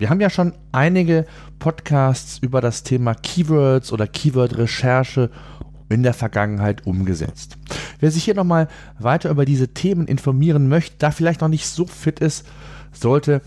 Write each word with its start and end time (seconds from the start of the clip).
Wir 0.00 0.08
haben 0.08 0.22
ja 0.22 0.30
schon 0.30 0.54
einige 0.72 1.26
Podcasts 1.58 2.38
über 2.38 2.62
das 2.62 2.84
Thema 2.84 3.12
Keywords 3.12 3.92
oder 3.92 4.06
Keyword-Recherche 4.06 5.28
in 5.90 6.02
der 6.02 6.14
Vergangenheit 6.14 6.86
umgesetzt. 6.86 7.58
Wer 7.98 8.10
sich 8.10 8.24
hier 8.24 8.34
nochmal 8.34 8.68
weiter 8.98 9.28
über 9.28 9.44
diese 9.44 9.68
Themen 9.74 10.06
informieren 10.06 10.70
möchte, 10.70 10.96
da 10.96 11.10
vielleicht 11.10 11.42
noch 11.42 11.48
nicht 11.48 11.66
so 11.66 11.84
fit 11.84 12.18
ist, 12.18 12.46
sollte 12.92 13.42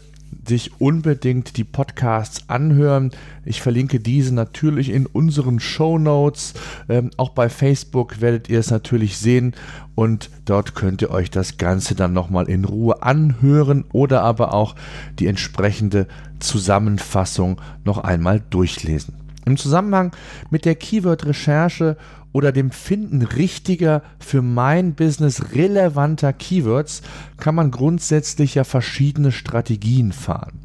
sich 0.47 0.79
unbedingt 0.79 1.57
die 1.57 1.63
Podcasts 1.63 2.49
anhören. 2.49 3.11
Ich 3.45 3.61
verlinke 3.61 3.99
diese 3.99 4.33
natürlich 4.33 4.89
in 4.89 5.05
unseren 5.05 5.59
Show 5.59 5.97
Notes. 5.97 6.53
Ähm, 6.89 7.11
auch 7.17 7.29
bei 7.29 7.49
Facebook 7.49 8.21
werdet 8.21 8.49
ihr 8.49 8.59
es 8.59 8.71
natürlich 8.71 9.17
sehen 9.17 9.53
und 9.95 10.29
dort 10.45 10.75
könnt 10.75 11.01
ihr 11.01 11.11
euch 11.11 11.29
das 11.29 11.57
Ganze 11.57 11.95
dann 11.95 12.13
nochmal 12.13 12.49
in 12.49 12.65
Ruhe 12.65 13.03
anhören 13.03 13.85
oder 13.91 14.21
aber 14.21 14.53
auch 14.53 14.75
die 15.19 15.27
entsprechende 15.27 16.07
Zusammenfassung 16.39 17.61
noch 17.83 17.99
einmal 17.99 18.41
durchlesen. 18.49 19.15
Im 19.45 19.57
Zusammenhang 19.57 20.11
mit 20.49 20.65
der 20.65 20.75
Keyword-Recherche 20.75 21.97
oder 22.33 22.51
dem 22.51 22.71
Finden 22.71 23.21
richtiger 23.21 24.01
für 24.19 24.41
mein 24.41 24.95
Business 24.95 25.53
relevanter 25.53 26.33
Keywords 26.33 27.03
kann 27.37 27.55
man 27.55 27.71
grundsätzlich 27.71 28.55
ja 28.55 28.65
verschiedene 28.65 29.31
Strategien 29.31 30.11
fahren. 30.11 30.59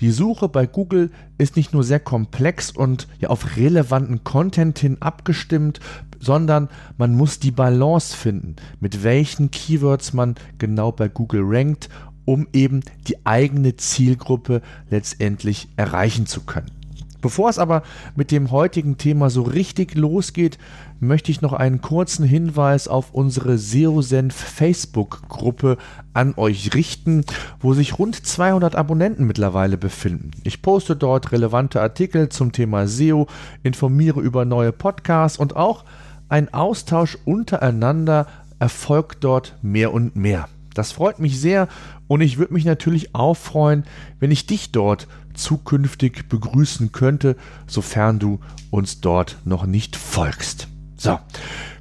Die 0.00 0.10
Suche 0.10 0.48
bei 0.48 0.66
Google 0.66 1.10
ist 1.38 1.56
nicht 1.56 1.72
nur 1.72 1.84
sehr 1.84 2.00
komplex 2.00 2.70
und 2.70 3.06
ja 3.20 3.28
auf 3.28 3.56
relevanten 3.56 4.24
Content 4.24 4.78
hin 4.78 4.96
abgestimmt, 5.00 5.78
sondern 6.18 6.68
man 6.96 7.14
muss 7.14 7.38
die 7.38 7.50
Balance 7.50 8.16
finden, 8.16 8.56
mit 8.80 9.04
welchen 9.04 9.50
Keywords 9.50 10.12
man 10.12 10.36
genau 10.58 10.92
bei 10.92 11.08
Google 11.08 11.42
rankt, 11.44 11.88
um 12.24 12.46
eben 12.52 12.80
die 13.08 13.26
eigene 13.26 13.76
Zielgruppe 13.76 14.62
letztendlich 14.88 15.68
erreichen 15.76 16.26
zu 16.26 16.42
können. 16.42 16.81
Bevor 17.22 17.48
es 17.48 17.58
aber 17.58 17.82
mit 18.16 18.30
dem 18.32 18.50
heutigen 18.50 18.98
Thema 18.98 19.30
so 19.30 19.42
richtig 19.42 19.94
losgeht, 19.94 20.58
möchte 21.00 21.30
ich 21.30 21.40
noch 21.40 21.52
einen 21.52 21.80
kurzen 21.80 22.26
Hinweis 22.26 22.88
auf 22.88 23.14
unsere 23.14 23.58
SEOsenf 23.58 24.34
Facebook-Gruppe 24.34 25.78
an 26.12 26.34
euch 26.36 26.74
richten, 26.74 27.24
wo 27.60 27.74
sich 27.74 27.98
rund 27.98 28.26
200 28.26 28.74
Abonnenten 28.74 29.26
mittlerweile 29.26 29.78
befinden. 29.78 30.32
Ich 30.42 30.62
poste 30.62 30.96
dort 30.96 31.32
relevante 31.32 31.80
Artikel 31.80 32.28
zum 32.28 32.52
Thema 32.52 32.88
SEO, 32.88 33.28
informiere 33.62 34.20
über 34.20 34.44
neue 34.44 34.72
Podcasts 34.72 35.38
und 35.38 35.56
auch 35.56 35.84
ein 36.28 36.52
Austausch 36.52 37.18
untereinander 37.24 38.26
erfolgt 38.58 39.22
dort 39.22 39.56
mehr 39.62 39.92
und 39.92 40.16
mehr. 40.16 40.48
Das 40.74 40.92
freut 40.92 41.18
mich 41.18 41.40
sehr 41.40 41.68
und 42.08 42.20
ich 42.20 42.38
würde 42.38 42.54
mich 42.54 42.64
natürlich 42.64 43.14
auch 43.14 43.34
freuen, 43.34 43.84
wenn 44.20 44.30
ich 44.30 44.46
dich 44.46 44.72
dort 44.72 45.06
zukünftig 45.34 46.28
begrüßen 46.28 46.92
könnte, 46.92 47.36
sofern 47.66 48.18
du 48.18 48.40
uns 48.70 49.00
dort 49.00 49.38
noch 49.44 49.66
nicht 49.66 49.96
folgst. 49.96 50.68
So, 50.96 51.18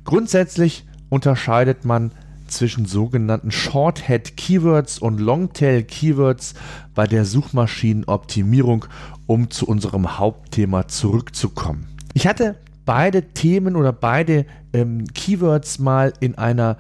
grundsätzlich 0.04 0.86
unterscheidet 1.10 1.86
man 1.86 2.12
zwischen 2.48 2.86
sogenannten 2.86 3.52
Shorthead 3.52 4.36
Keywords 4.38 5.00
und 5.00 5.20
Longtail 5.20 5.84
Keywords 5.84 6.54
bei 6.94 7.08
der 7.08 7.26
Suchmaschinenoptimierung, 7.26 8.86
um 9.26 9.50
zu 9.50 9.68
unserem 9.68 10.20
Hauptthema 10.20 10.88
zurückzukommen. 10.88 11.88
Ich 12.14 12.28
hatte 12.28 12.58
beide 12.86 13.30
Themen 13.34 13.76
oder 13.76 13.94
beide 13.94 14.46
ähm, 14.74 15.06
Keywords 15.14 15.80
mal 15.80 16.14
in 16.20 16.38
einer 16.38 16.78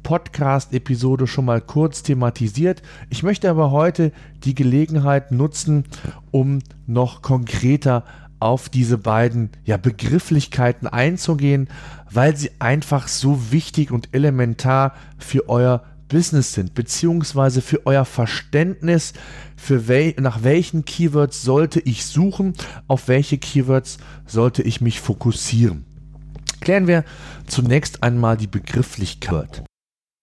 Frage-Podcast-Episode 0.00 1.26
schon 1.26 1.44
mal 1.44 1.60
kurz 1.60 2.02
thematisiert. 2.02 2.82
Ich 3.10 3.22
möchte 3.22 3.50
aber 3.50 3.70
heute 3.70 4.12
die 4.44 4.54
Gelegenheit 4.54 5.30
nutzen, 5.30 5.84
um 6.30 6.60
noch 6.86 7.22
konkreter 7.22 8.04
auf 8.40 8.68
diese 8.68 8.96
beiden 8.98 9.50
ja, 9.64 9.76
Begrifflichkeiten 9.76 10.88
einzugehen, 10.88 11.68
weil 12.10 12.36
sie 12.36 12.50
einfach 12.58 13.08
so 13.08 13.52
wichtig 13.52 13.90
und 13.90 14.08
elementar 14.12 14.94
für 15.18 15.48
euer 15.48 15.84
Business 16.08 16.54
sind, 16.54 16.74
beziehungsweise 16.74 17.60
für 17.60 17.86
euer 17.86 18.04
Verständnis, 18.04 19.12
für 19.56 19.86
wel 19.86 20.14
nach 20.18 20.42
welchen 20.42 20.84
Keywords 20.84 21.42
sollte 21.42 21.80
ich 21.80 22.04
suchen, 22.04 22.54
auf 22.88 23.06
welche 23.06 23.38
Keywords 23.38 23.98
sollte 24.26 24.62
ich 24.62 24.80
mich 24.80 25.00
fokussieren. 25.00 25.84
Klären 26.60 26.88
wir 26.88 27.04
zunächst 27.46 28.02
einmal 28.02 28.36
die 28.36 28.48
Begrifflichkeit. 28.48 29.62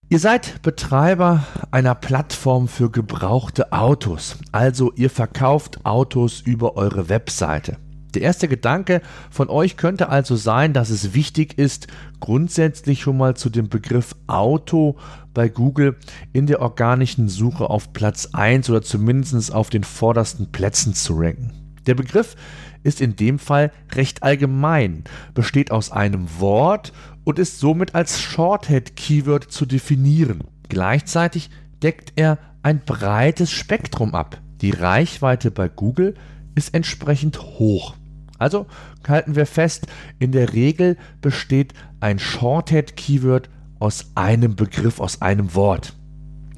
Ihr 0.09 0.19
seid 0.19 0.61
Betreiber 0.61 1.45
einer 1.69 1.93
Plattform 1.93 2.69
für 2.69 2.89
gebrauchte 2.89 3.73
Autos, 3.73 4.37
also 4.53 4.93
ihr 4.95 5.09
verkauft 5.09 5.85
Autos 5.85 6.39
über 6.39 6.77
eure 6.77 7.09
Webseite. 7.09 7.75
Der 8.13 8.21
erste 8.21 8.47
Gedanke 8.47 9.01
von 9.29 9.49
euch 9.49 9.75
könnte 9.75 10.07
also 10.07 10.37
sein, 10.37 10.71
dass 10.71 10.91
es 10.91 11.13
wichtig 11.13 11.57
ist, 11.57 11.87
grundsätzlich 12.21 13.01
schon 13.01 13.17
mal 13.17 13.35
zu 13.35 13.49
dem 13.49 13.67
Begriff 13.67 14.15
Auto 14.27 14.95
bei 15.33 15.49
Google 15.49 15.97
in 16.31 16.47
der 16.47 16.61
organischen 16.61 17.27
Suche 17.27 17.69
auf 17.69 17.91
Platz 17.91 18.29
1 18.31 18.69
oder 18.69 18.81
zumindest 18.81 19.53
auf 19.53 19.69
den 19.69 19.83
vordersten 19.83 20.53
Plätzen 20.53 20.93
zu 20.93 21.15
ranken. 21.17 21.51
Der 21.85 21.95
Begriff 21.95 22.37
ist 22.83 23.01
in 23.01 23.17
dem 23.17 23.39
Fall 23.39 23.73
recht 23.93 24.23
allgemein, 24.23 25.03
besteht 25.33 25.71
aus 25.71 25.91
einem 25.91 26.27
Wort 26.39 26.93
und 27.27 27.39
ist 27.39 27.59
somit 27.59 27.93
als 27.93 28.21
Shorthead-Keyword 28.21 29.51
zu 29.51 29.65
definieren. 29.65 30.45
Gleichzeitig 30.69 31.49
deckt 31.83 32.13
er 32.15 32.37
ein 32.63 32.79
breites 32.85 33.51
Spektrum 33.51 34.15
ab. 34.15 34.39
Die 34.61 34.71
Reichweite 34.71 35.51
bei 35.51 35.67
Google 35.67 36.13
ist 36.55 36.73
entsprechend 36.73 37.41
hoch. 37.41 37.97
Also 38.37 38.65
halten 39.05 39.35
wir 39.35 39.45
fest, 39.45 39.87
in 40.19 40.31
der 40.31 40.53
Regel 40.53 40.95
besteht 41.19 41.73
ein 41.99 42.17
Shorthead-Keyword 42.17 43.49
aus 43.79 44.11
einem 44.15 44.55
Begriff, 44.55 45.01
aus 45.01 45.21
einem 45.21 45.53
Wort. 45.53 45.97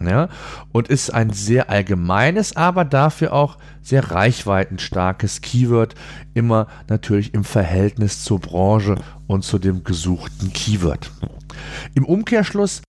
Ja, 0.01 0.29
und 0.71 0.87
ist 0.87 1.13
ein 1.13 1.31
sehr 1.31 1.69
allgemeines, 1.69 2.55
aber 2.55 2.85
dafür 2.85 3.33
auch 3.33 3.57
sehr 3.81 4.11
reichweitenstarkes 4.11 5.41
Keyword, 5.41 5.95
immer 6.33 6.67
natürlich 6.87 7.33
im 7.33 7.43
Verhältnis 7.43 8.23
zur 8.23 8.39
Branche 8.39 8.95
und 9.27 9.43
zu 9.43 9.59
dem 9.59 9.83
gesuchten 9.83 10.53
Keyword. 10.53 11.11
Im 11.95 12.05
Umkehrschluss, 12.05 12.81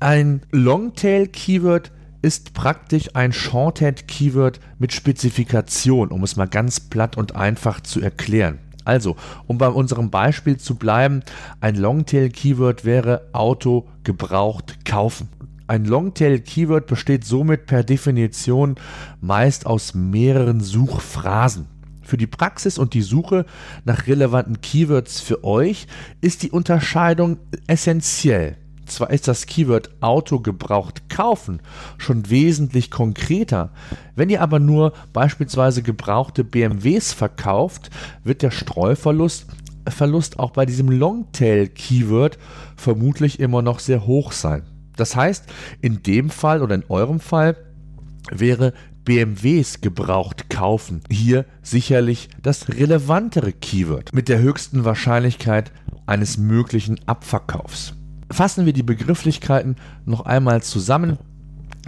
ein 0.00 0.42
Longtail-Keyword 0.50 1.92
ist 2.22 2.52
praktisch 2.52 3.14
ein 3.14 3.32
Shorthead-Keyword 3.32 4.60
mit 4.78 4.92
Spezifikation, 4.92 6.08
um 6.08 6.22
es 6.22 6.36
mal 6.36 6.48
ganz 6.48 6.80
platt 6.80 7.16
und 7.16 7.34
einfach 7.34 7.80
zu 7.80 8.00
erklären. 8.00 8.58
Also, 8.84 9.16
um 9.46 9.58
bei 9.58 9.68
unserem 9.68 10.10
Beispiel 10.10 10.56
zu 10.56 10.74
bleiben, 10.74 11.22
ein 11.60 11.76
Longtail-Keyword 11.76 12.84
wäre 12.84 13.28
Auto 13.32 13.88
gebraucht 14.04 14.84
kaufen. 14.84 15.28
Ein 15.70 15.84
Longtail-Keyword 15.84 16.88
besteht 16.88 17.24
somit 17.24 17.66
per 17.66 17.84
Definition 17.84 18.74
meist 19.20 19.66
aus 19.66 19.94
mehreren 19.94 20.58
Suchphrasen. 20.58 21.68
Für 22.02 22.16
die 22.16 22.26
Praxis 22.26 22.76
und 22.76 22.92
die 22.92 23.02
Suche 23.02 23.46
nach 23.84 24.08
relevanten 24.08 24.60
Keywords 24.62 25.20
für 25.20 25.44
euch 25.44 25.86
ist 26.20 26.42
die 26.42 26.50
Unterscheidung 26.50 27.36
essentiell. 27.68 28.56
Zwar 28.86 29.10
ist 29.10 29.28
das 29.28 29.46
Keyword 29.46 29.90
Auto 30.02 30.40
gebraucht 30.40 31.08
kaufen 31.08 31.60
schon 31.98 32.28
wesentlich 32.28 32.90
konkreter. 32.90 33.70
Wenn 34.16 34.28
ihr 34.28 34.42
aber 34.42 34.58
nur 34.58 34.92
beispielsweise 35.12 35.84
gebrauchte 35.84 36.42
BMWs 36.42 37.12
verkauft, 37.12 37.90
wird 38.24 38.42
der 38.42 38.50
Streuverlust 38.50 39.46
Verlust 39.86 40.40
auch 40.40 40.50
bei 40.50 40.66
diesem 40.66 40.88
Longtail-Keyword 40.88 42.38
vermutlich 42.76 43.38
immer 43.38 43.62
noch 43.62 43.78
sehr 43.78 44.04
hoch 44.04 44.32
sein. 44.32 44.64
Das 44.96 45.16
heißt, 45.16 45.44
in 45.80 46.02
dem 46.02 46.30
Fall 46.30 46.62
oder 46.62 46.74
in 46.74 46.84
eurem 46.88 47.20
Fall 47.20 47.56
wäre 48.30 48.72
BMWs 49.04 49.80
gebraucht 49.80 50.50
kaufen 50.50 51.00
hier 51.10 51.46
sicherlich 51.62 52.28
das 52.42 52.68
relevantere 52.68 53.52
Keyword 53.52 54.12
mit 54.12 54.28
der 54.28 54.40
höchsten 54.40 54.84
Wahrscheinlichkeit 54.84 55.72
eines 56.06 56.36
möglichen 56.36 57.00
Abverkaufs. 57.06 57.94
Fassen 58.30 58.66
wir 58.66 58.72
die 58.72 58.82
Begrifflichkeiten 58.82 59.76
noch 60.04 60.26
einmal 60.26 60.62
zusammen. 60.62 61.18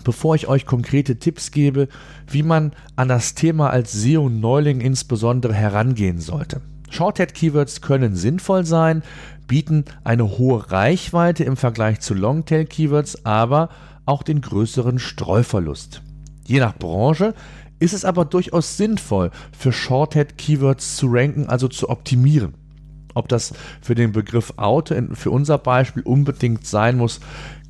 bevor 0.04 0.34
ich 0.34 0.48
euch 0.48 0.64
konkrete 0.64 1.18
Tipps 1.18 1.50
gebe, 1.50 1.86
wie 2.26 2.42
man 2.42 2.72
an 2.96 3.08
das 3.08 3.34
Thema 3.34 3.70
als 3.70 3.92
SEO-Neuling 3.92 4.80
insbesondere 4.80 5.52
herangehen 5.52 6.18
sollte. 6.18 6.62
Shorthead-Keywords 6.90 7.80
können 7.80 8.16
sinnvoll 8.16 8.64
sein, 8.64 9.02
bieten 9.46 9.84
eine 10.04 10.38
hohe 10.38 10.70
Reichweite 10.70 11.44
im 11.44 11.56
Vergleich 11.56 12.00
zu 12.00 12.14
Longtail-Keywords, 12.14 13.24
aber 13.24 13.68
auch 14.06 14.22
den 14.22 14.40
größeren 14.40 14.98
Streuverlust. 14.98 16.02
Je 16.44 16.58
nach 16.58 16.76
Branche 16.76 17.34
ist 17.78 17.94
es 17.94 18.04
aber 18.04 18.24
durchaus 18.24 18.76
sinnvoll, 18.76 19.30
für 19.56 19.72
Shorthead-Keywords 19.72 20.96
zu 20.96 21.08
ranken, 21.10 21.46
also 21.46 21.68
zu 21.68 21.88
optimieren. 21.88 22.54
Ob 23.14 23.28
das 23.28 23.52
für 23.80 23.94
den 23.94 24.12
Begriff 24.12 24.54
Auto 24.56 24.94
für 25.14 25.30
unser 25.30 25.58
Beispiel 25.58 26.02
unbedingt 26.02 26.66
sein 26.66 26.96
muss, 26.96 27.20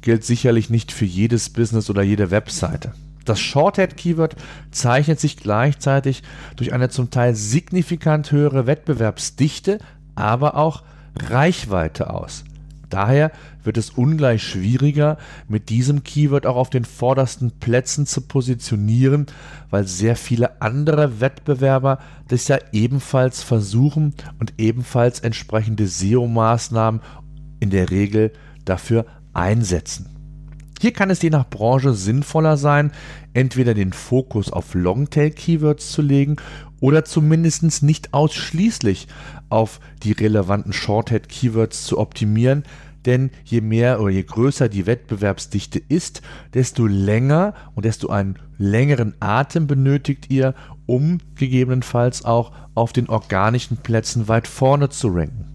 gilt 0.03 0.25
sicherlich 0.25 0.71
nicht 0.71 0.93
für 0.93 1.05
jedes 1.05 1.51
Business 1.51 1.91
oder 1.91 2.03
jede 2.03 2.31
Webseite. 2.31 2.93
Das 3.25 3.41
Shorthead-Keyword 3.41 4.37
zeichnet 4.71 5.21
sich 5.21 5.37
gleichzeitig 5.37 6.23
durch 6.57 6.73
eine 6.73 6.89
zum 6.89 7.11
Teil 7.11 7.35
signifikant 7.35 8.33
höhere 8.33 8.67
Wettbewerbsdichte, 8.67 9.79
aber 10.15 10.57
auch 10.57 10.83
Reichweite 11.17 12.11
aus. 12.11 12.44
Daher 12.93 13.32
wird 13.64 13.79
es 13.79 13.88
ungleich 13.88 14.43
schwieriger, 14.43 15.17
mit 15.49 15.70
diesem 15.70 16.05
Keyword 16.05 16.44
auch 16.47 16.56
auf 16.56 16.69
den 16.69 16.85
vordersten 16.85 17.50
Plätzen 17.53 18.05
zu 18.05 18.20
positionieren, 18.20 19.26
weil 19.70 19.87
sehr 19.87 20.14
viele 20.14 20.61
andere 20.61 21.19
Wettbewerber 21.23 22.00
das 22.29 22.49
ja 22.49 22.59
ebenfalls 22.73 23.43
versuchen 23.43 24.12
und 24.41 24.53
ebenfalls 24.59 25.20
entsprechende 25.20 25.87
SEO-Maßnahmen 25.87 27.00
in 27.61 27.70
der 27.70 27.91
Regel 27.91 28.32
dafür 28.67 29.06
einsetzen. 29.32 30.11
Hier 30.79 30.93
kann 30.93 31.09
es 31.09 31.23
je 31.23 31.31
nach 31.31 31.49
Branche 31.49 31.94
sinnvoller 31.94 32.59
sein, 32.59 32.93
entweder 33.32 33.73
den 33.73 33.94
Fokus 33.94 34.53
auf 34.53 34.75
Longtail-Keywords 34.75 35.93
zu 35.93 36.03
legen 36.03 36.37
oder 36.82 37.05
zumindest 37.05 37.82
nicht 37.82 38.12
ausschließlich 38.12 39.06
auf 39.49 39.81
die 40.02 40.12
relevanten 40.12 40.73
Shorthead-Keywords 40.73 41.84
zu 41.84 41.96
optimieren, 41.96 42.64
denn 43.06 43.31
je 43.44 43.61
mehr 43.61 44.00
oder 44.00 44.11
je 44.11 44.25
größer 44.25 44.69
die 44.69 44.84
Wettbewerbsdichte 44.84 45.79
ist, 45.79 46.23
desto 46.55 46.87
länger 46.87 47.55
und 47.76 47.84
desto 47.84 48.08
einen 48.08 48.37
längeren 48.58 49.14
Atem 49.20 49.69
benötigt 49.69 50.29
ihr, 50.29 50.55
um 50.87 51.19
gegebenenfalls 51.37 52.25
auch 52.25 52.50
auf 52.75 52.93
den 52.93 53.08
organischen 53.08 53.76
Plätzen 53.76 54.26
weit 54.26 54.49
vorne 54.49 54.88
zu 54.88 55.08
ranken. 55.08 55.46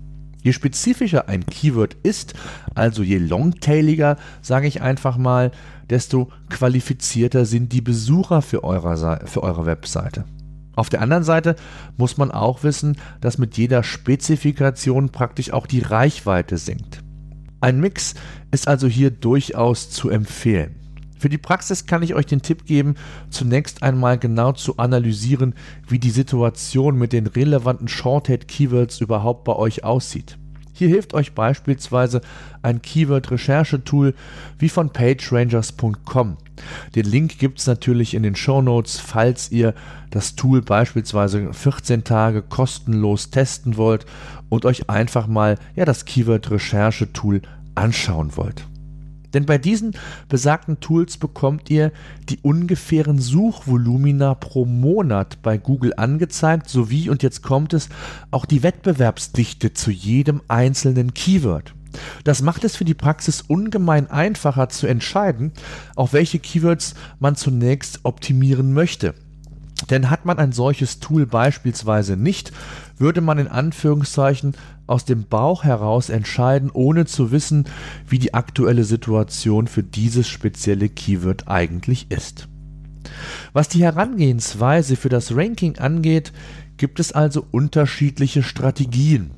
Je 0.42 0.54
spezifischer 0.54 1.28
ein 1.28 1.46
Keyword 1.46 1.98
ist, 2.04 2.36
also 2.74 3.04
je 3.04 3.18
longtailiger, 3.18 4.16
sage 4.42 4.68
ich 4.68 4.82
einfach 4.82 5.18
mal, 5.18 5.52
desto 5.90 6.30
qualifizierter 6.50 7.46
sind 7.46 7.74
die 7.74 7.82
Besucher 7.82 8.42
für, 8.42 8.64
eure, 8.64 9.26
für 9.26 9.44
eure 9.44 9.66
Webseite. 9.66 10.24
Auf 10.78 10.90
der 10.90 11.02
anderen 11.02 11.24
Seite 11.24 11.56
muss 11.98 12.18
man 12.18 12.30
auch 12.30 12.62
wissen, 12.64 12.98
dass 13.20 13.40
mit 13.40 13.58
jeder 13.58 13.82
Spezifikation 13.82 15.10
praktisch 15.10 15.52
auch 15.52 15.66
die 15.66 15.80
Reichweite 15.80 16.60
sinkt. 16.60 17.04
Ein 17.62 17.80
Mix 17.80 18.14
ist 18.52 18.68
also 18.68 18.86
hier 18.86 19.10
durchaus 19.10 19.90
zu 19.90 20.12
empfehlen. 20.12 20.76
Für 21.18 21.30
die 21.30 21.40
Praxis 21.40 21.88
kann 21.88 22.04
ich 22.04 22.14
euch 22.14 22.28
den 22.28 22.44
Tipp 22.44 22.68
geben, 22.68 22.94
zunächst 23.32 23.82
einmal 23.82 24.20
genau 24.20 24.52
zu 24.52 24.78
analysieren, 24.78 25.56
wie 25.88 25.98
die 25.98 26.12
Situation 26.12 26.96
mit 26.96 27.12
den 27.12 27.26
relevanten 27.26 27.88
Shorthead-Keywords 27.88 29.02
überhaupt 29.02 29.46
bei 29.46 29.56
euch 29.56 29.84
aussieht. 29.84 30.38
Hier 30.78 30.90
hilft 30.90 31.16
euch 31.16 31.34
beispielsweise 31.34 32.22
ein 32.62 32.84
Keyword-Recherchetool 32.84 34.14
wie 34.60 34.70
von 34.70 34.92
pagerangers.com. 34.92 36.38
Den 36.94 37.06
Link 37.08 37.40
gibt 37.40 37.58
es 37.58 37.66
natürlich 37.66 38.14
in 38.14 38.22
den 38.22 38.36
Show 38.36 38.62
Notes, 38.62 39.00
falls 39.00 39.52
ihr 39.52 39.74
das 40.12 40.36
Tool 40.36 40.62
beispielsweise 40.62 41.52
14 41.52 42.04
Tage 42.04 42.44
kostenlos 42.44 43.32
testen 43.32 43.76
wollt 43.78 44.06
und 44.50 44.66
euch 44.66 44.88
einfach 44.88 45.26
mal 45.26 45.58
ja, 45.76 45.84
das 45.84 46.06
Keyword-Recherchetool 46.06 47.42
anschauen 47.74 48.38
wollt. 48.38 48.68
Denn 49.34 49.46
bei 49.46 49.58
diesen 49.58 49.94
besagten 50.30 50.80
Tools 50.80 51.18
bekommt 51.18 51.70
ihr 51.70 51.92
die 52.30 52.40
ungefähren 52.42 53.20
Suchvolumina 53.20 54.36
pro 54.36 54.66
Monat 54.66 55.42
bei 55.42 55.58
Google 55.58 55.94
angezeigt, 55.98 56.70
sowie, 56.70 57.10
und 57.10 57.24
jetzt 57.24 57.42
kommt 57.42 57.74
es, 57.74 57.90
auch 58.32 58.46
die 58.46 58.64
Wettbewerbsdichte 58.64 59.74
zu 59.74 59.92
jedem 59.92 60.42
einzelnen 60.48 61.14
Keyword. 61.14 61.74
Das 62.24 62.42
macht 62.42 62.64
es 62.64 62.76
für 62.76 62.86
die 62.86 62.94
Praxis 62.94 63.42
ungemein 63.42 64.10
einfacher 64.10 64.70
zu 64.70 64.88
entscheiden, 64.88 65.52
auf 65.96 66.14
welche 66.14 66.40
Keywords 66.40 66.96
man 67.20 67.36
zunächst 67.36 68.02
optimieren 68.04 68.74
möchte. 68.74 69.14
Denn 69.90 70.10
hat 70.10 70.26
man 70.26 70.40
ein 70.40 70.52
solches 70.52 71.00
Tool 71.00 71.26
beispielsweise 71.26 72.18
nicht, 72.18 72.52
würde 72.98 73.22
man 73.22 73.38
in 73.38 73.48
Anführungszeichen 73.48 74.56
aus 74.88 75.06
dem 75.06 75.26
Bauch 75.26 75.64
heraus 75.64 76.10
entscheiden, 76.10 76.72
ohne 76.72 77.06
zu 77.06 77.32
wissen, 77.32 77.66
wie 78.08 78.20
die 78.20 78.34
aktuelle 78.34 78.84
Situation 78.84 79.68
für 79.68 79.84
dieses 79.84 80.28
spezielle 80.28 80.90
Keyword 80.90 81.48
eigentlich 81.48 82.08
ist. 82.10 82.48
Was 83.54 83.70
die 83.70 83.84
Herangehensweise 83.84 84.96
für 84.96 85.10
das 85.10 85.36
Ranking 85.36 85.78
angeht, 85.78 86.34
gibt 86.78 87.00
es 87.00 87.12
also 87.12 87.46
unterschiedliche 87.52 88.44
Strategien. 88.44 89.32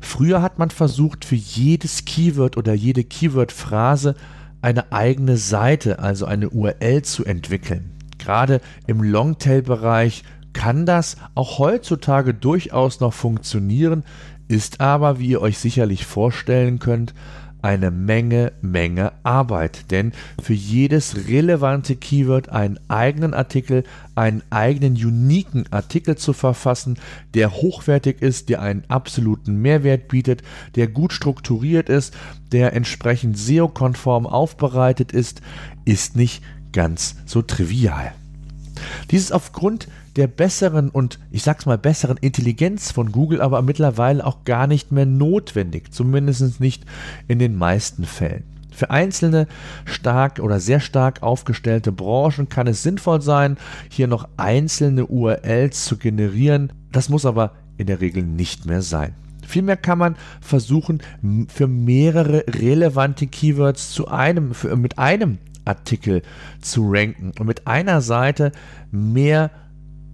Früher 0.00 0.42
hat 0.42 0.58
man 0.58 0.70
versucht, 0.70 1.24
für 1.24 1.34
jedes 1.34 2.04
Keyword 2.04 2.56
oder 2.56 2.74
jede 2.74 3.04
Keyword-Phrase 3.04 4.14
eine 4.60 4.92
eigene 4.92 5.36
Seite, 5.36 5.98
also 5.98 6.26
eine 6.26 6.50
URL 6.50 7.02
zu 7.02 7.24
entwickeln. 7.24 7.92
Gerade 8.18 8.60
im 8.86 9.02
Longtail-Bereich 9.02 10.24
kann 10.52 10.86
das 10.86 11.16
auch 11.34 11.58
heutzutage 11.58 12.34
durchaus 12.34 13.00
noch 13.00 13.12
funktionieren, 13.12 14.04
ist 14.48 14.80
aber, 14.80 15.18
wie 15.18 15.28
ihr 15.28 15.42
euch 15.42 15.58
sicherlich 15.58 16.06
vorstellen 16.06 16.78
könnt, 16.78 17.14
eine 17.60 17.90
Menge, 17.90 18.52
Menge 18.60 19.12
Arbeit. 19.22 19.90
Denn 19.90 20.12
für 20.42 20.54
jedes 20.54 21.28
relevante 21.28 21.96
Keyword 21.96 22.50
einen 22.50 22.78
eigenen 22.88 23.34
Artikel, 23.34 23.84
einen 24.14 24.42
eigenen 24.50 24.94
uniken 24.94 25.64
Artikel 25.70 26.16
zu 26.16 26.32
verfassen, 26.32 26.98
der 27.34 27.52
hochwertig 27.52 28.22
ist, 28.22 28.48
der 28.48 28.62
einen 28.62 28.84
absoluten 28.88 29.56
Mehrwert 29.60 30.08
bietet, 30.08 30.42
der 30.76 30.86
gut 30.86 31.12
strukturiert 31.12 31.88
ist, 31.88 32.16
der 32.52 32.74
entsprechend 32.74 33.36
SEO-konform 33.36 34.26
aufbereitet 34.26 35.12
ist, 35.12 35.42
ist 35.84 36.16
nicht 36.16 36.42
ganz 36.72 37.16
so 37.26 37.42
trivial. 37.42 38.12
Dies 39.10 39.24
ist 39.24 39.32
aufgrund 39.32 39.88
der 40.16 40.26
besseren 40.26 40.90
und 40.90 41.18
ich 41.30 41.42
sag's 41.42 41.66
mal 41.66 41.78
besseren 41.78 42.18
Intelligenz 42.18 42.92
von 42.92 43.10
Google 43.12 43.40
aber 43.40 43.62
mittlerweile 43.62 44.24
auch 44.24 44.44
gar 44.44 44.66
nicht 44.66 44.92
mehr 44.92 45.06
notwendig, 45.06 45.92
zumindest 45.92 46.60
nicht 46.60 46.84
in 47.26 47.38
den 47.38 47.56
meisten 47.56 48.04
Fällen. 48.04 48.44
Für 48.70 48.90
einzelne 48.90 49.48
stark 49.86 50.38
oder 50.38 50.60
sehr 50.60 50.80
stark 50.80 51.22
aufgestellte 51.22 51.90
Branchen 51.90 52.48
kann 52.48 52.66
es 52.66 52.82
sinnvoll 52.82 53.22
sein, 53.22 53.56
hier 53.88 54.06
noch 54.06 54.28
einzelne 54.36 55.06
URLs 55.06 55.84
zu 55.84 55.96
generieren. 55.96 56.72
Das 56.92 57.08
muss 57.08 57.26
aber 57.26 57.54
in 57.76 57.86
der 57.86 58.00
Regel 58.00 58.22
nicht 58.22 58.66
mehr 58.66 58.82
sein. 58.82 59.14
Vielmehr 59.48 59.78
kann 59.78 59.98
man 59.98 60.16
versuchen, 60.42 61.02
für 61.48 61.66
mehrere 61.66 62.44
relevante 62.46 63.26
Keywords 63.26 63.90
zu 63.92 64.08
einem, 64.08 64.52
für, 64.52 64.76
mit 64.76 64.98
einem 64.98 65.38
Artikel 65.68 66.22
zu 66.60 66.90
ranken 66.90 67.32
und 67.38 67.46
mit 67.46 67.66
einer 67.66 68.00
Seite 68.00 68.52
mehr 68.90 69.50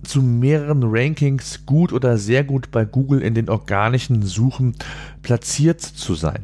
zu 0.03 0.23
mehreren 0.23 0.83
Rankings 0.85 1.65
gut 1.67 1.93
oder 1.93 2.19
sehr 2.19 2.45
gut 2.45 2.71
bei 2.71 2.85
Google 2.85 3.23
in 3.23 3.35
den 3.35 3.49
organischen 3.49 4.23
Suchen 4.23 4.75
platziert 5.23 5.81
zu 5.81 6.15
sein. 6.15 6.43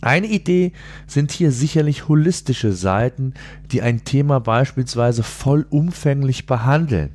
Eine 0.00 0.26
Idee 0.26 0.72
sind 1.06 1.32
hier 1.32 1.50
sicherlich 1.50 2.08
holistische 2.08 2.72
Seiten, 2.72 3.32
die 3.72 3.80
ein 3.80 4.04
Thema 4.04 4.38
beispielsweise 4.38 5.22
vollumfänglich 5.22 6.46
behandeln. 6.46 7.10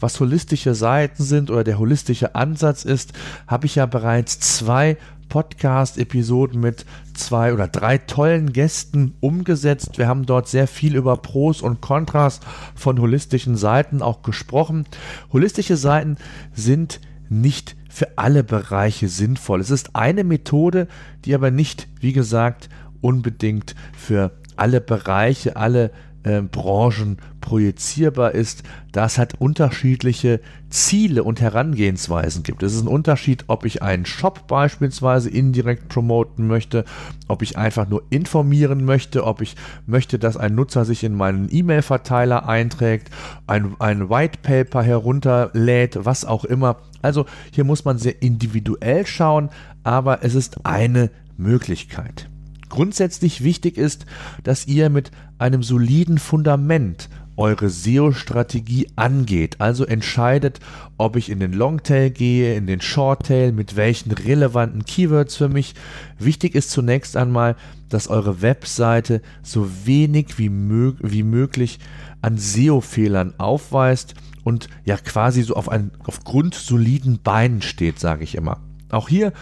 Was 0.00 0.20
holistische 0.20 0.74
Seiten 0.74 1.22
sind 1.22 1.50
oder 1.50 1.64
der 1.64 1.78
holistische 1.78 2.34
Ansatz 2.34 2.84
ist, 2.84 3.12
habe 3.46 3.66
ich 3.66 3.76
ja 3.76 3.86
bereits 3.86 4.40
zwei 4.40 4.96
Podcast-Episoden 5.28 6.60
mit 6.60 6.86
zwei 7.14 7.52
oder 7.52 7.68
drei 7.68 7.98
tollen 7.98 8.52
Gästen 8.52 9.14
umgesetzt. 9.20 9.98
Wir 9.98 10.08
haben 10.08 10.26
dort 10.26 10.48
sehr 10.48 10.66
viel 10.66 10.96
über 10.96 11.16
Pros 11.16 11.62
und 11.62 11.80
Kontras 11.80 12.40
von 12.74 13.00
holistischen 13.00 13.56
Seiten 13.56 14.02
auch 14.02 14.22
gesprochen. 14.22 14.86
Holistische 15.32 15.76
Seiten 15.76 16.16
sind 16.54 17.00
nicht 17.28 17.76
für 17.90 18.16
alle 18.16 18.44
Bereiche 18.44 19.08
sinnvoll. 19.08 19.60
Es 19.60 19.70
ist 19.70 19.94
eine 19.96 20.24
Methode, 20.24 20.88
die 21.24 21.34
aber 21.34 21.50
nicht, 21.50 21.88
wie 22.00 22.12
gesagt, 22.12 22.68
unbedingt 23.00 23.74
für 23.96 24.32
alle 24.56 24.80
Bereiche, 24.80 25.56
alle 25.56 25.90
äh, 26.22 26.42
Branchen 26.42 27.18
projizierbar 27.40 28.32
ist, 28.32 28.62
da 28.92 29.06
es 29.06 29.18
halt 29.18 29.40
unterschiedliche 29.40 30.40
Ziele 30.70 31.24
und 31.24 31.40
Herangehensweisen 31.40 32.42
gibt. 32.42 32.62
Es 32.62 32.74
ist 32.74 32.82
ein 32.82 32.88
Unterschied, 32.88 33.44
ob 33.46 33.64
ich 33.64 33.82
einen 33.82 34.04
Shop 34.04 34.46
beispielsweise 34.46 35.30
indirekt 35.30 35.88
promoten 35.88 36.46
möchte, 36.46 36.84
ob 37.26 37.42
ich 37.42 37.56
einfach 37.56 37.88
nur 37.88 38.02
informieren 38.10 38.84
möchte, 38.84 39.24
ob 39.24 39.40
ich 39.40 39.56
möchte, 39.86 40.18
dass 40.18 40.36
ein 40.36 40.54
Nutzer 40.54 40.84
sich 40.84 41.04
in 41.04 41.14
meinen 41.14 41.48
E-Mail-Verteiler 41.50 42.48
einträgt, 42.48 43.10
ein, 43.46 43.76
ein 43.78 44.10
White 44.10 44.40
Paper 44.42 44.82
herunterlädt, 44.82 45.98
was 46.04 46.24
auch 46.24 46.44
immer. 46.44 46.76
Also 47.00 47.26
hier 47.52 47.64
muss 47.64 47.84
man 47.84 47.98
sehr 47.98 48.22
individuell 48.22 49.06
schauen, 49.06 49.50
aber 49.84 50.22
es 50.24 50.34
ist 50.34 50.66
eine 50.66 51.10
Möglichkeit. 51.36 52.28
Grundsätzlich 52.68 53.42
wichtig 53.42 53.76
ist, 53.76 54.06
dass 54.42 54.66
ihr 54.66 54.90
mit 54.90 55.10
einem 55.38 55.62
soliden 55.62 56.18
Fundament 56.18 57.08
eure 57.38 57.70
SEO-Strategie 57.70 58.88
angeht. 58.96 59.60
Also 59.60 59.84
entscheidet, 59.84 60.58
ob 60.98 61.16
ich 61.16 61.30
in 61.30 61.38
den 61.38 61.52
Longtail 61.52 62.10
gehe, 62.10 62.56
in 62.56 62.66
den 62.66 62.80
Shorttail, 62.80 63.52
mit 63.52 63.76
welchen 63.76 64.10
relevanten 64.10 64.84
Keywords 64.84 65.36
für 65.36 65.48
mich. 65.48 65.74
Wichtig 66.18 66.56
ist 66.56 66.70
zunächst 66.70 67.16
einmal, 67.16 67.54
dass 67.88 68.08
eure 68.08 68.42
Webseite 68.42 69.22
so 69.42 69.70
wenig 69.84 70.38
wie, 70.38 70.50
mög 70.50 70.96
wie 71.00 71.22
möglich 71.22 71.78
an 72.20 72.36
SEO-Fehlern 72.36 73.34
aufweist 73.38 74.14
und 74.42 74.68
ja 74.84 74.96
quasi 74.96 75.42
so 75.42 75.54
auf, 75.54 75.68
ein, 75.68 75.92
auf 76.04 76.24
grundsoliden 76.24 77.20
Beinen 77.22 77.62
steht, 77.62 78.00
sage 78.00 78.24
ich 78.24 78.34
immer. 78.34 78.60
Auch 78.90 79.08
hier 79.08 79.32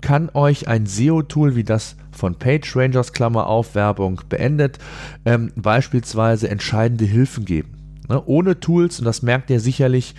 kann 0.00 0.30
euch 0.34 0.68
ein 0.68 0.86
SEO-Tool 0.86 1.56
wie 1.56 1.64
das 1.64 1.96
von 2.10 2.34
PageRangers 2.34 3.12
Klammer 3.12 3.46
auf 3.46 3.74
Werbung 3.74 4.20
beendet, 4.28 4.78
ähm, 5.24 5.52
beispielsweise 5.54 6.48
entscheidende 6.48 7.04
Hilfen 7.04 7.44
geben. 7.44 7.76
Ne, 8.08 8.22
ohne 8.24 8.60
Tools, 8.60 8.98
und 8.98 9.04
das 9.04 9.22
merkt 9.22 9.50
ihr 9.50 9.60
sicherlich, 9.60 10.14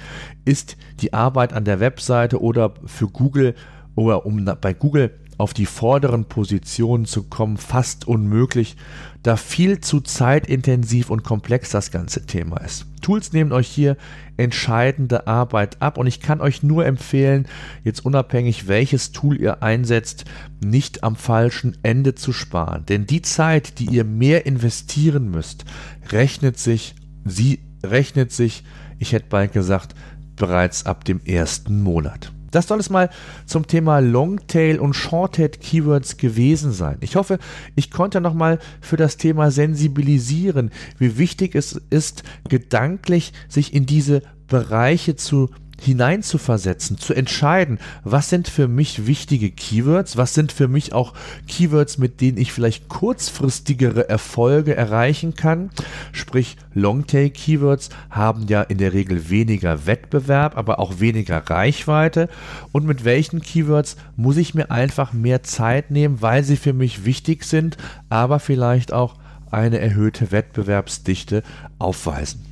ist 0.46 0.77
die 1.00 1.13
Arbeit 1.13 1.53
an 1.53 1.63
der 1.63 1.79
Webseite 1.79 2.41
oder 2.41 2.74
für 2.86 3.08
Google 3.08 3.56
oder 3.96 4.25
um 4.25 4.46
bei 4.62 4.74
Google 4.74 5.12
auf 5.38 5.53
die 5.53 5.65
vorderen 5.65 6.25
Positionen 6.25 7.06
zu 7.06 7.24
kommen, 7.24 7.58
fast 7.58 8.08
unmöglich, 8.08 8.75
da 9.24 9.36
viel 9.36 9.79
zu 9.82 10.01
zeitintensiv 10.01 11.10
und 11.10 11.24
komplex 11.24 11.70
das 11.70 11.91
ganze 11.91 12.25
Thema 12.25 12.58
ist. 12.58 12.86
Tools 13.01 13.34
nehmen 13.34 13.51
euch 13.51 13.67
hier 13.67 13.98
entscheidende 14.38 15.27
Arbeit 15.27 15.82
ab 15.82 15.98
und 15.98 16.08
ich 16.08 16.22
kann 16.22 16.41
euch 16.41 16.63
nur 16.63 16.86
empfehlen, 16.86 17.48
jetzt 17.84 18.06
unabhängig 18.06 18.67
welches 18.67 19.12
Tool 19.12 19.39
ihr 19.39 19.62
einsetzt, 19.62 20.25
nicht 20.63 21.03
am 21.03 21.15
falschen 21.15 21.77
Ende 21.84 22.15
zu 22.15 22.34
sparen. 22.34 22.86
Denn 22.86 23.06
die 23.06 23.22
Zeit, 23.22 23.79
die 23.79 23.86
ihr 23.86 24.03
mehr 24.03 24.46
investieren 24.46 25.29
müsst, 25.29 25.65
rechnet 26.10 26.58
sich, 26.58 26.96
sie 27.25 27.60
rechnet 27.84 28.32
sich, 28.32 28.63
ich 28.98 29.12
hätte 29.13 29.27
bald 29.29 29.53
gesagt, 29.53 29.94
bereits 30.36 30.86
ab 30.86 31.03
dem 31.06 31.20
ersten 31.25 31.82
Monat. 31.82 32.32
Das 32.51 32.68
soll 32.68 32.80
es 32.80 32.89
mal 32.89 33.10
zum 33.46 33.68
Thema 33.68 34.00
Longtail 34.00 34.80
und 34.80 34.94
Shorthead 34.94 35.60
Keywords 35.62 36.18
gewesen 36.18 36.72
sein. 36.72 36.98
Ich 37.01 37.16
hoffe, 37.16 37.39
ich 37.75 37.92
konnte 37.92 38.22
nochmal 38.22 38.60
für 38.82 38.98
das 38.98 39.18
Thema 39.18 39.51
sensibilisieren, 39.51 40.72
wie 40.98 41.18
wichtig 41.18 41.56
es 41.56 41.82
ist, 41.89 42.24
gedanklich 42.50 43.34
sich 43.48 43.74
in 43.74 43.86
diese 43.86 44.22
Bereiche 44.48 45.16
zu 45.16 45.50
hineinzuversetzen, 45.81 46.98
zu 46.98 47.13
entscheiden, 47.13 47.79
was 48.03 48.29
sind 48.29 48.48
für 48.48 48.67
mich 48.67 49.07
wichtige 49.07 49.51
Keywords, 49.51 50.17
was 50.17 50.34
sind 50.34 50.51
für 50.51 50.67
mich 50.67 50.93
auch 50.93 51.13
Keywords, 51.48 51.98
mit 51.98 52.22
denen 52.22 52.38
ich 52.38 52.51
vielleicht 52.51 52.89
kurzfristigere 52.89 54.10
Erfolge 54.10 54.75
erreichen 54.75 55.36
kann. 55.36 55.69
Sprich, 56.12 56.57
Longtail-Keywords 56.74 57.89
haben 58.10 58.48
ja 58.48 58.62
in 58.62 58.77
der 58.77 58.93
Regel 58.93 59.29
weniger 59.29 59.86
Wettbewerb, 59.86 60.57
aber 60.57 60.79
auch 60.79 61.00
weniger 61.00 61.38
Reichweite. 61.38 62.29
Und 62.72 62.86
mit 62.86 63.05
welchen 63.05 63.41
Keywords 63.41 63.98
muss 64.15 64.38
ich 64.38 64.53
mir 64.53 64.72
einfach 64.72 65.13
mehr 65.13 65.43
Zeit 65.43 65.91
nehmen, 65.91 66.22
weil 66.22 66.43
sie 66.43 66.57
für 66.57 66.74
mich 66.74 67.05
wichtig 67.05 67.43
sind, 67.43 67.77
aber 68.10 68.39
vielleicht 68.39 68.93
auch 68.93 69.15
eine 69.51 69.79
erhöhte 69.79 70.31
Wettbewerbsdichte 70.31 71.43
aufweisen. 71.79 72.47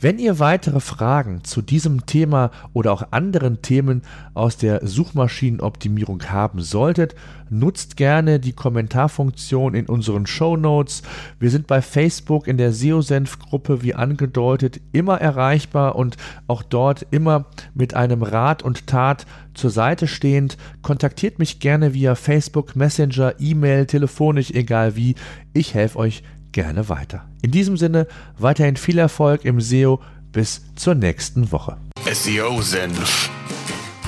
Wenn 0.00 0.18
ihr 0.18 0.38
weitere 0.38 0.80
Fragen 0.80 1.44
zu 1.44 1.60
diesem 1.60 2.06
Thema 2.06 2.50
oder 2.72 2.92
auch 2.92 3.12
anderen 3.12 3.60
Themen 3.60 4.02
aus 4.32 4.56
der 4.56 4.86
Suchmaschinenoptimierung 4.86 6.22
haben 6.30 6.62
solltet, 6.62 7.14
nutzt 7.50 7.96
gerne 7.96 8.40
die 8.40 8.52
Kommentarfunktion 8.52 9.74
in 9.74 9.86
unseren 9.86 10.26
Show 10.26 10.56
Notes. 10.56 11.02
Wir 11.38 11.50
sind 11.50 11.66
bei 11.66 11.82
Facebook 11.82 12.46
in 12.46 12.56
der 12.56 12.72
SEO-Senf-Gruppe 12.72 13.82
wie 13.82 13.94
angedeutet 13.94 14.80
immer 14.92 15.20
erreichbar 15.20 15.96
und 15.96 16.16
auch 16.46 16.62
dort 16.62 17.06
immer 17.10 17.46
mit 17.74 17.94
einem 17.94 18.22
Rat 18.22 18.62
und 18.62 18.86
Tat 18.86 19.26
zur 19.52 19.70
Seite 19.70 20.06
stehend. 20.06 20.56
Kontaktiert 20.80 21.38
mich 21.38 21.60
gerne 21.60 21.92
via 21.92 22.14
Facebook, 22.14 22.76
Messenger, 22.76 23.34
E-Mail, 23.38 23.86
telefonisch, 23.86 24.52
egal 24.52 24.96
wie. 24.96 25.14
Ich 25.52 25.74
helfe 25.74 25.98
euch 25.98 26.22
gerne 26.52 26.88
weiter. 26.88 27.24
In 27.42 27.50
diesem 27.50 27.76
Sinne 27.76 28.06
weiterhin 28.38 28.76
viel 28.76 28.98
Erfolg 28.98 29.44
im 29.44 29.60
SEO. 29.60 30.00
Bis 30.32 30.62
zur 30.76 30.94
nächsten 30.94 31.50
Woche. 31.50 31.76
SEO 32.12 32.62
Senf, 32.62 33.30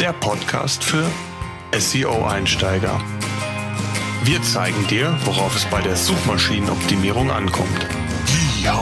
der 0.01 0.13
Podcast 0.13 0.85
für 0.85 1.05
SEO-Einsteiger. 1.77 3.01
Wir 4.25 4.41
zeigen 4.43 4.87
dir, 4.87 5.19
worauf 5.25 5.57
es 5.57 5.65
bei 5.65 5.81
der 5.81 5.97
Suchmaschinenoptimierung 5.97 7.31
ankommt. 7.33 7.87
Ja. 8.63 8.79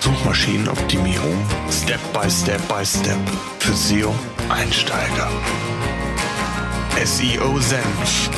Suchmaschinenoptimierung 0.00 1.36
Step 1.70 2.00
by 2.12 2.28
Step 2.28 2.60
by 2.66 2.84
Step 2.84 3.18
für 3.60 3.74
SEO-Einsteiger. 3.74 5.28
SEO 7.04 7.60
Senf 7.60 8.30